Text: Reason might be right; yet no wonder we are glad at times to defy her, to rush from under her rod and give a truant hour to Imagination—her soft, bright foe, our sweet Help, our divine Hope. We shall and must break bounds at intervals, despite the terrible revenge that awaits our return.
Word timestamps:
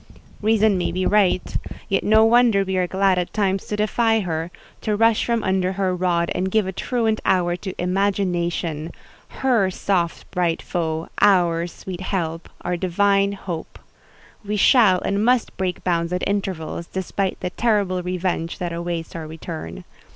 Reason 0.41 0.75
might 0.79 0.95
be 0.95 1.05
right; 1.05 1.57
yet 1.87 2.03
no 2.03 2.25
wonder 2.25 2.63
we 2.63 2.75
are 2.75 2.87
glad 2.87 3.19
at 3.19 3.31
times 3.33 3.67
to 3.67 3.75
defy 3.75 4.21
her, 4.21 4.49
to 4.81 4.95
rush 4.95 5.23
from 5.23 5.43
under 5.43 5.73
her 5.73 5.95
rod 5.95 6.31
and 6.33 6.49
give 6.49 6.65
a 6.65 6.71
truant 6.71 7.21
hour 7.23 7.55
to 7.57 7.79
Imagination—her 7.79 9.69
soft, 9.69 10.31
bright 10.31 10.59
foe, 10.59 11.07
our 11.21 11.67
sweet 11.67 12.01
Help, 12.01 12.49
our 12.61 12.75
divine 12.75 13.33
Hope. 13.33 13.77
We 14.43 14.55
shall 14.57 15.01
and 15.01 15.23
must 15.23 15.55
break 15.55 15.83
bounds 15.83 16.11
at 16.13 16.27
intervals, 16.27 16.87
despite 16.87 17.39
the 17.41 17.51
terrible 17.51 18.01
revenge 18.01 18.57
that 18.57 18.73
awaits 18.73 19.15
our 19.15 19.27
return. 19.27 19.83